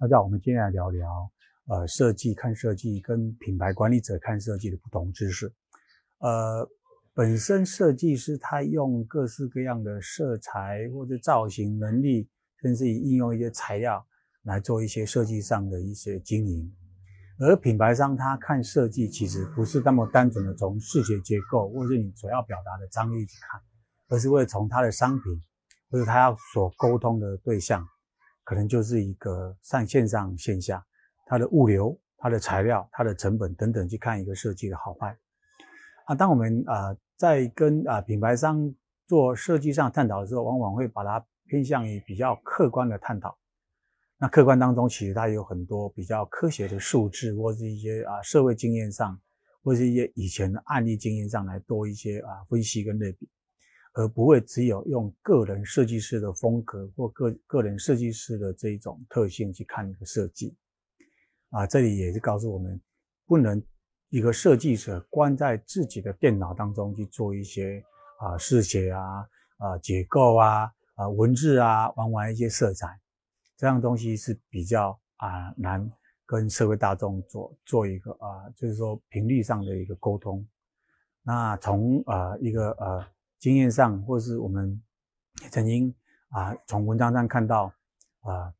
[0.00, 1.28] 大家好，我们今天来聊聊，
[1.66, 5.52] 呃，设计看设计跟品牌管理者看设计的不同知识。
[6.18, 6.70] 呃，
[7.12, 12.28] 本身设计师他用各式各样的色彩或者造型能力，
[12.62, 14.06] 甚至于应用一些材料
[14.44, 16.72] 来做一些设计上的一些经营。
[17.40, 23.60] 而品牌商他看设计，其实不是那么单纯的从视觉结构或者你所要表达的张力去看，
[24.10, 25.42] 而是会从他的商品
[25.90, 27.84] 或者他要所沟通的对象。
[28.48, 30.82] 可能就是一个上线上线下，
[31.26, 35.14] 它的物流、它的材料、它的成本等等，去看一个设计的好坏。
[36.06, 38.74] 啊，当我们啊在跟啊品牌商
[39.06, 43.38] 做设计上探讨的时候，往往会把它偏向于比较客观的探讨。
[44.16, 49.20] 那客观当中，其实它有很多比较科学的数字，或是一些啊社会经验上，
[49.62, 53.28] 或是一些以前的案例经验上来多一些啊分析跟类比。
[53.94, 60.54] 而不会只有用个人设计师的风格或个个人设计师的这一种特性去看一个设计，
[61.50, 62.80] 啊，这里也是告诉我们，
[63.26, 63.60] 不能
[64.10, 67.82] 一个设计者关在自己的电脑当中去做一些
[68.20, 69.02] 啊视觉啊
[69.56, 72.86] 啊结构啊啊文字啊玩玩一些色彩，
[73.56, 75.90] 这样东西是比较啊难
[76.24, 80.46] 跟社会大众做做一个啊就是说频率上的一个沟通。
[81.22, 83.04] 那从啊一个呃。
[83.38, 84.82] 经验上，或是我们
[85.50, 85.94] 曾经
[86.30, 87.72] 啊从文章上看到
[88.20, 88.52] 啊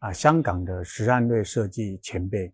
[0.00, 2.52] 啊香港的石汉瑞设计前辈，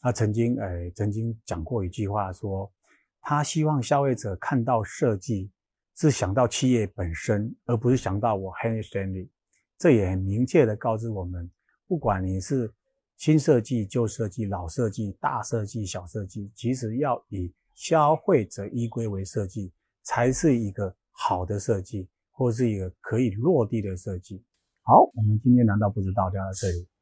[0.00, 2.72] 他曾经诶、呃、曾经讲过一句话说，说
[3.20, 5.50] 他希望消费者看到设计
[5.96, 9.28] 是想到企业本身，而不是想到我 Henry Stanley。
[9.76, 11.50] 这也很明确的告知我们，
[11.88, 12.72] 不管你是
[13.16, 19.72] 新设计、旧设计、老设计、大设计、小设计，其实要以消费者依归为设计，
[20.04, 20.94] 才是一个。
[21.16, 24.44] 好的设计，或是一个可以落地的设计。
[24.82, 26.86] 好，我们今天难道不知道就到这里。